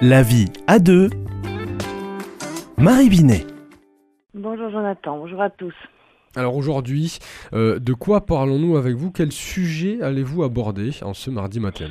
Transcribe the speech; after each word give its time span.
La 0.00 0.22
vie 0.22 0.46
à 0.68 0.78
deux. 0.78 1.10
Marie 2.76 3.08
Binet. 3.08 3.44
Bonjour 4.32 4.70
Jonathan, 4.70 5.18
bonjour 5.18 5.42
à 5.42 5.50
tous. 5.50 5.74
Alors 6.36 6.54
aujourd'hui, 6.54 7.18
euh, 7.52 7.80
de 7.80 7.92
quoi 7.94 8.24
parlons-nous 8.24 8.76
avec 8.76 8.94
vous? 8.94 9.10
Quel 9.10 9.32
sujet 9.32 10.00
allez-vous 10.00 10.44
aborder 10.44 10.90
en 11.02 11.14
ce 11.14 11.30
mardi 11.30 11.58
matin? 11.58 11.88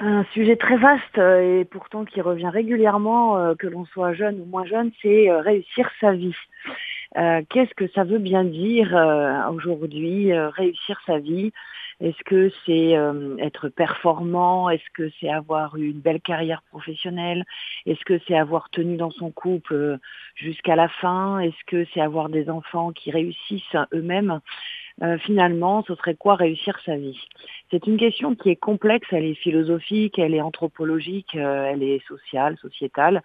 Un 0.00 0.24
sujet 0.34 0.56
très 0.56 0.78
vaste 0.78 1.18
euh, 1.18 1.60
et 1.60 1.64
pourtant 1.64 2.04
qui 2.04 2.20
revient 2.22 2.48
régulièrement, 2.48 3.38
euh, 3.38 3.54
que 3.54 3.68
l'on 3.68 3.84
soit 3.84 4.12
jeune 4.14 4.40
ou 4.40 4.44
moins 4.46 4.64
jeune, 4.64 4.90
c'est 5.00 5.30
réussir 5.30 5.88
sa 6.00 6.10
vie. 6.10 6.34
Qu'est-ce 7.14 7.74
que 7.74 7.88
ça 7.88 8.04
veut 8.04 8.18
bien 8.18 8.44
dire 8.44 8.94
aujourd'hui, 9.52 10.32
réussir 10.32 11.00
sa 11.06 11.18
vie? 11.18 11.52
Est-ce 12.00 12.24
que 12.24 12.50
c'est 12.64 12.96
euh, 12.96 13.36
être 13.38 13.68
performant? 13.68 14.70
Est-ce 14.70 14.88
que 14.94 15.10
c'est 15.20 15.28
avoir 15.28 15.76
une 15.76 16.00
belle 16.00 16.22
carrière 16.22 16.62
professionnelle? 16.70 17.44
Est-ce 17.84 18.02
que 18.06 18.18
c'est 18.26 18.38
avoir 18.38 18.70
tenu 18.70 18.96
dans 18.96 19.10
son 19.10 19.30
couple 19.30 19.74
euh, 19.74 19.96
jusqu'à 20.34 20.76
la 20.76 20.88
fin? 20.88 21.40
Est-ce 21.40 21.62
que 21.66 21.84
c'est 21.92 22.00
avoir 22.00 22.30
des 22.30 22.48
enfants 22.48 22.92
qui 22.92 23.10
réussissent 23.10 23.76
eux-mêmes? 23.92 24.40
Euh, 25.02 25.18
Finalement, 25.18 25.84
ce 25.86 25.94
serait 25.94 26.14
quoi 26.14 26.36
réussir 26.36 26.78
sa 26.86 26.96
vie? 26.96 27.20
C'est 27.70 27.86
une 27.86 27.98
question 27.98 28.34
qui 28.34 28.48
est 28.48 28.56
complexe, 28.56 29.08
elle 29.12 29.26
est 29.26 29.34
philosophique, 29.34 30.18
elle 30.18 30.34
est 30.34 30.40
anthropologique, 30.40 31.34
elle 31.34 31.82
est 31.82 32.04
sociale, 32.06 32.56
sociétale. 32.58 33.22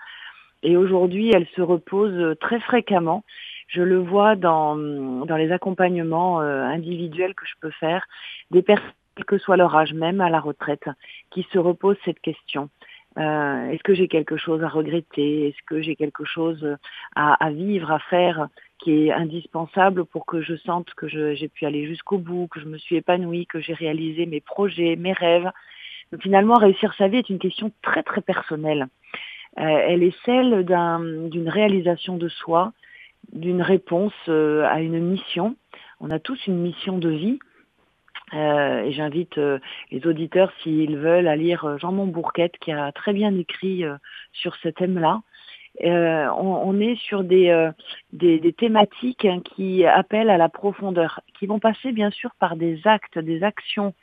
Et 0.63 0.77
aujourd'hui, 0.77 1.31
elle 1.33 1.47
se 1.55 1.61
repose 1.61 2.35
très 2.39 2.59
fréquemment 2.59 3.23
je 3.67 3.81
le 3.81 3.99
vois 3.99 4.35
dans, 4.35 4.75
dans 4.75 5.37
les 5.37 5.51
accompagnements 5.51 6.41
euh, 6.41 6.63
individuels 6.63 7.35
que 7.35 7.45
je 7.45 7.53
peux 7.59 7.71
faire, 7.71 8.05
des 8.51 8.61
personnes, 8.61 8.91
quel 9.15 9.25
que 9.25 9.37
soit 9.37 9.57
leur 9.57 9.75
âge, 9.75 9.93
même 9.93 10.21
à 10.21 10.29
la 10.29 10.39
retraite, 10.39 10.89
qui 11.31 11.47
se 11.51 11.57
reposent 11.57 11.97
cette 12.03 12.19
question. 12.19 12.69
Euh, 13.17 13.69
est-ce 13.69 13.83
que 13.83 13.93
j'ai 13.93 14.09
quelque 14.09 14.35
chose 14.35 14.61
à 14.61 14.67
regretter? 14.67 15.47
Est-ce 15.47 15.63
que 15.65 15.81
j'ai 15.81 15.95
quelque 15.95 16.25
chose 16.25 16.77
à, 17.15 17.33
à, 17.45 17.49
vivre, 17.49 17.91
à 17.91 17.99
faire 17.99 18.49
qui 18.79 19.07
est 19.07 19.11
indispensable 19.13 20.03
pour 20.03 20.25
que 20.25 20.41
je 20.41 20.55
sente 20.57 20.93
que 20.95 21.07
j'ai 21.07 21.47
pu 21.47 21.65
aller 21.65 21.87
jusqu'au 21.87 22.17
bout, 22.17 22.47
que 22.47 22.59
je 22.59 22.65
me 22.65 22.77
suis 22.77 22.97
épanouie, 22.97 23.45
que 23.45 23.61
j'ai 23.61 23.73
réalisé 23.73 24.25
mes 24.25 24.41
projets, 24.41 24.97
mes 24.97 25.13
rêves? 25.13 25.49
Finalement, 26.19 26.55
réussir 26.55 26.93
sa 26.97 27.07
vie 27.07 27.17
est 27.17 27.29
une 27.29 27.39
question 27.39 27.71
très 27.81 28.03
très 28.03 28.21
personnelle. 28.21 28.87
Euh, 29.57 29.63
elle 29.63 30.03
est 30.03 30.15
celle 30.25 30.65
d'une 30.65 31.49
réalisation 31.49 32.17
de 32.17 32.27
soi, 32.27 32.73
d'une 33.35 33.61
réponse 33.61 34.13
euh, 34.29 34.65
à 34.65 34.81
une 34.81 34.99
mission. 34.99 35.55
On 35.99 36.09
a 36.09 36.19
tous 36.19 36.47
une 36.47 36.57
mission 36.57 36.97
de 36.97 37.09
vie. 37.09 37.39
Euh, 38.33 38.83
et 38.83 38.91
j'invite 38.91 39.37
euh, 39.37 39.59
les 39.91 40.07
auditeurs, 40.07 40.51
s'ils 40.63 40.97
veulent, 40.97 41.27
à 41.27 41.35
lire 41.35 41.77
Jean 41.77 41.91
Montbourquette, 41.91 42.57
qui 42.59 42.71
a 42.71 42.91
très 42.91 43.13
bien 43.13 43.37
écrit 43.37 43.83
sur 44.31 44.55
ce 44.55 44.69
thème-là. 44.69 45.21
On, 45.83 46.79
est 46.79 46.95
sur 46.95 47.25
des, 47.25 47.69
des, 48.13 48.53
thématiques 48.53 49.27
qui 49.43 49.85
appellent 49.85 50.29
à 50.29 50.37
la 50.37 50.47
profondeur, 50.47 51.19
qui 51.37 51.47
vont 51.47 51.59
passer 51.59 51.91
bien 51.91 52.11
sûr 52.11 52.31
par 52.39 52.55
des 52.55 52.79
actes, 52.87 53.19
des 53.19 53.43
actions, 53.43 53.93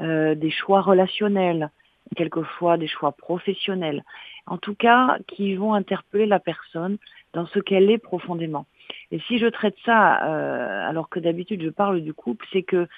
des 0.00 0.50
choix 0.50 0.80
relationnels, 0.80 1.70
quelquefois 2.16 2.76
des 2.76 2.88
choix 2.88 3.12
professionnels, 3.12 4.02
en 4.46 4.58
tout 4.58 4.74
cas 4.74 5.16
qui 5.28 5.54
vont 5.54 5.74
interpeller 5.74 6.26
la 6.26 6.40
personne 6.40 6.98
dans 7.32 7.46
ce 7.46 7.58
qu'elle 7.58 7.90
est 7.90 7.98
profondément. 7.98 8.66
Et 9.10 9.20
si 9.20 9.38
je 9.38 9.46
traite 9.46 9.76
ça, 9.84 10.24
euh, 10.24 10.88
alors 10.88 11.08
que 11.08 11.20
d'habitude 11.20 11.62
je 11.62 11.70
parle 11.70 12.00
du 12.00 12.14
couple, 12.14 12.46
c'est 12.52 12.62
que 12.62 12.88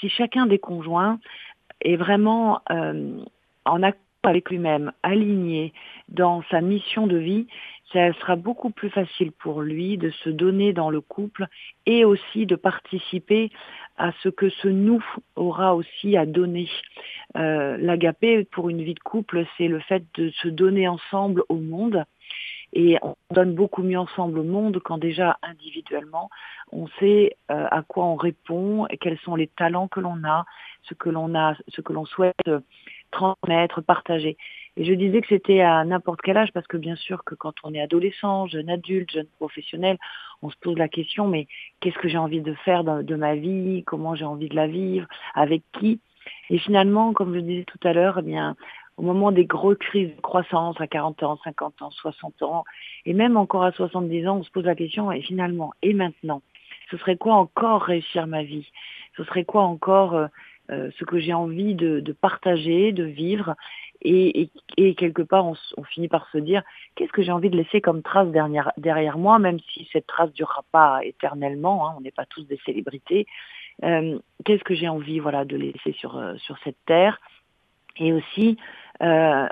si 0.00 0.08
chacun 0.08 0.46
des 0.46 0.58
conjoints 0.58 1.18
est 1.80 1.96
vraiment 1.96 2.60
euh, 2.70 3.22
en 3.64 3.82
accord 3.82 4.00
avec 4.22 4.50
lui-même, 4.50 4.92
aligné 5.02 5.72
dans 6.08 6.42
sa 6.50 6.60
mission 6.60 7.06
de 7.06 7.16
vie, 7.16 7.46
ça 7.92 8.12
sera 8.14 8.36
beaucoup 8.36 8.70
plus 8.70 8.90
facile 8.90 9.32
pour 9.32 9.62
lui 9.62 9.96
de 9.98 10.10
se 10.10 10.30
donner 10.30 10.72
dans 10.72 10.90
le 10.90 11.00
couple 11.00 11.46
et 11.86 12.04
aussi 12.04 12.46
de 12.46 12.54
participer 12.54 13.50
à 13.96 14.12
ce 14.22 14.28
que 14.28 14.48
ce 14.48 14.68
nous 14.68 15.04
aura 15.36 15.74
aussi 15.74 16.16
à 16.16 16.26
donner. 16.26 16.68
Euh, 17.36 17.76
L'agapé 17.78 18.44
pour 18.44 18.70
une 18.70 18.82
vie 18.82 18.94
de 18.94 19.00
couple, 19.00 19.44
c'est 19.56 19.68
le 19.68 19.80
fait 19.80 20.04
de 20.14 20.30
se 20.42 20.48
donner 20.48 20.86
ensemble 20.86 21.42
au 21.48 21.56
monde 21.56 22.04
et 22.72 22.98
on 23.02 23.16
donne 23.30 23.54
beaucoup 23.54 23.82
mieux 23.82 23.98
ensemble 23.98 24.38
au 24.38 24.44
monde 24.44 24.80
quand 24.82 24.98
déjà 24.98 25.38
individuellement, 25.42 26.30
on 26.72 26.86
sait 27.00 27.36
euh, 27.50 27.66
à 27.70 27.82
quoi 27.82 28.04
on 28.04 28.16
répond, 28.16 28.86
et 28.88 28.96
quels 28.96 29.18
sont 29.18 29.34
les 29.34 29.48
talents 29.48 29.88
que 29.88 30.00
l'on 30.00 30.22
a, 30.24 30.44
ce 30.82 30.94
que 30.94 31.10
l'on 31.10 31.34
a, 31.34 31.54
ce 31.68 31.80
que 31.80 31.92
l'on 31.92 32.04
souhaite 32.04 32.34
euh, 32.48 32.60
transmettre, 33.10 33.82
partager. 33.82 34.36
Et 34.76 34.84
je 34.84 34.94
disais 34.94 35.20
que 35.20 35.26
c'était 35.28 35.60
à 35.60 35.84
n'importe 35.84 36.20
quel 36.22 36.36
âge 36.36 36.52
parce 36.52 36.66
que 36.68 36.76
bien 36.76 36.94
sûr 36.94 37.24
que 37.24 37.34
quand 37.34 37.54
on 37.64 37.74
est 37.74 37.80
adolescent, 37.80 38.46
jeune 38.46 38.70
adulte, 38.70 39.10
jeune 39.10 39.26
professionnel, 39.38 39.98
on 40.42 40.50
se 40.50 40.56
pose 40.60 40.78
la 40.78 40.88
question 40.88 41.26
mais 41.26 41.48
qu'est-ce 41.80 41.98
que 41.98 42.08
j'ai 42.08 42.18
envie 42.18 42.40
de 42.40 42.54
faire 42.54 42.84
de 42.84 43.14
ma 43.16 43.34
vie, 43.34 43.82
comment 43.84 44.14
j'ai 44.14 44.24
envie 44.24 44.48
de 44.48 44.54
la 44.54 44.68
vivre, 44.68 45.08
avec 45.34 45.62
qui? 45.78 46.00
Et 46.50 46.58
finalement, 46.58 47.12
comme 47.12 47.34
je 47.34 47.40
disais 47.40 47.64
tout 47.64 47.80
à 47.82 47.92
l'heure, 47.92 48.18
eh 48.20 48.22
bien 48.22 48.56
au 49.00 49.02
moment 49.02 49.32
des 49.32 49.46
grosses 49.46 49.78
crises 49.78 50.14
de 50.14 50.20
croissance 50.20 50.78
à 50.78 50.86
40 50.86 51.22
ans, 51.22 51.38
50 51.42 51.80
ans, 51.80 51.90
60 51.90 52.42
ans, 52.42 52.64
et 53.06 53.14
même 53.14 53.38
encore 53.38 53.64
à 53.64 53.72
70 53.72 54.28
ans, 54.28 54.36
on 54.36 54.42
se 54.42 54.50
pose 54.50 54.66
la 54.66 54.74
question, 54.74 55.10
et 55.10 55.22
finalement, 55.22 55.72
et 55.80 55.94
maintenant 55.94 56.42
Ce 56.90 56.98
serait 56.98 57.16
quoi 57.16 57.36
encore 57.36 57.80
réussir 57.80 58.26
ma 58.26 58.42
vie? 58.42 58.70
Ce 59.16 59.24
serait 59.24 59.46
quoi 59.46 59.62
encore 59.62 60.14
euh, 60.14 60.26
euh, 60.70 60.90
ce 60.98 61.06
que 61.06 61.18
j'ai 61.18 61.32
envie 61.32 61.74
de, 61.74 62.12
partager, 62.12 62.92
de 62.92 63.04
vivre? 63.04 63.54
Et, 64.02 64.50
quelque 64.98 65.22
part, 65.22 65.46
on, 65.46 65.84
finit 65.84 66.08
par 66.08 66.28
se 66.30 66.36
dire, 66.36 66.62
qu'est-ce 66.94 67.12
que 67.12 67.22
j'ai 67.22 67.32
envie 67.32 67.48
de 67.48 67.56
laisser 67.56 67.80
comme 67.80 68.02
trace 68.02 68.28
derrière, 68.28 68.70
derrière 68.76 69.16
moi, 69.16 69.38
même 69.38 69.60
si 69.72 69.88
cette 69.94 70.06
trace 70.06 70.32
durera 70.34 70.62
pas 70.72 71.02
éternellement, 71.06 71.88
hein, 71.88 71.94
on 71.96 72.02
n'est 72.02 72.10
pas 72.10 72.26
tous 72.26 72.42
des 72.46 72.60
célébrités. 72.66 73.26
Euh, 73.82 74.18
qu'est-ce 74.44 74.64
que 74.64 74.74
j'ai 74.74 74.88
envie 74.88 75.20
voilà, 75.20 75.46
de 75.46 75.56
laisser 75.56 75.92
sur, 75.92 76.22
sur 76.36 76.58
cette 76.64 76.84
terre? 76.84 77.18
Et 77.98 78.12
aussi, 78.12 78.56
euh, 79.02 79.48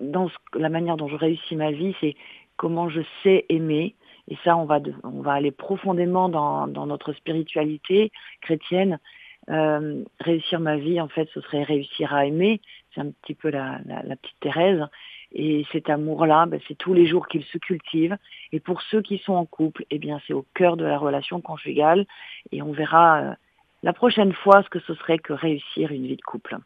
dans 0.00 0.30
la 0.54 0.68
manière 0.68 0.96
dont 0.96 1.08
je 1.08 1.16
réussis 1.16 1.56
ma 1.56 1.70
vie, 1.70 1.94
c'est 2.00 2.14
comment 2.56 2.88
je 2.88 3.00
sais 3.22 3.46
aimer. 3.48 3.94
Et 4.28 4.36
ça, 4.44 4.56
on 4.56 4.64
va, 4.64 4.78
on 5.02 5.22
va 5.22 5.32
aller 5.32 5.50
profondément 5.50 6.28
dans, 6.28 6.66
notre 6.66 7.12
spiritualité 7.14 8.12
chrétienne. 8.42 8.98
Euh, 9.48 10.04
réussir 10.20 10.60
ma 10.60 10.76
vie, 10.76 11.00
en 11.00 11.08
fait, 11.08 11.28
ce 11.34 11.40
serait 11.40 11.64
réussir 11.64 12.14
à 12.14 12.26
aimer. 12.26 12.60
C'est 12.94 13.00
un 13.00 13.10
petit 13.22 13.34
peu 13.34 13.50
la, 13.50 13.80
petite 14.22 14.40
Thérèse. 14.40 14.84
Et 15.32 15.64
cet 15.72 15.90
amour-là, 15.90 16.46
ben, 16.46 16.60
c'est 16.68 16.76
tous 16.76 16.92
les 16.92 17.06
jours 17.06 17.28
qu'il 17.28 17.44
se 17.44 17.58
cultive. 17.58 18.16
Et 18.52 18.60
pour 18.60 18.82
ceux 18.82 19.00
qui 19.00 19.18
sont 19.18 19.34
en 19.34 19.46
couple, 19.46 19.84
eh 19.90 19.98
bien, 19.98 20.20
c'est 20.26 20.32
au 20.32 20.44
cœur 20.54 20.76
de 20.76 20.84
la 20.84 20.98
relation 20.98 21.40
conjugale. 21.40 22.06
Et 22.52 22.62
on 22.62 22.72
verra 22.72 23.20
euh, 23.20 23.34
la 23.82 23.92
prochaine 23.92 24.32
fois 24.32 24.62
ce 24.62 24.68
que 24.68 24.80
ce 24.80 24.94
serait 24.94 25.18
que 25.18 25.32
réussir 25.32 25.90
une 25.92 26.06
vie 26.06 26.16
de 26.16 26.22
couple. 26.22 26.58